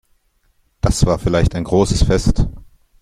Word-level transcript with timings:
Das 0.81 1.05
war 1.05 1.19
vielleicht 1.19 1.53
ein 1.53 1.63
großes 1.63 2.01
Fest. 2.05 2.47